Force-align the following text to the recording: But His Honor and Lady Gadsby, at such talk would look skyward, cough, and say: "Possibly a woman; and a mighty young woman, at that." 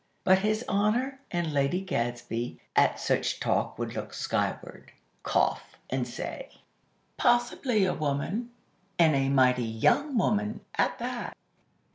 But 0.23 0.39
His 0.39 0.65
Honor 0.67 1.21
and 1.29 1.53
Lady 1.53 1.79
Gadsby, 1.79 2.59
at 2.75 2.99
such 2.99 3.39
talk 3.39 3.77
would 3.77 3.93
look 3.93 4.15
skyward, 4.15 4.91
cough, 5.21 5.77
and 5.91 6.07
say: 6.07 6.49
"Possibly 7.17 7.85
a 7.85 7.93
woman; 7.93 8.49
and 8.97 9.13
a 9.15 9.29
mighty 9.29 9.61
young 9.63 10.17
woman, 10.17 10.61
at 10.73 10.97
that." 10.97 11.37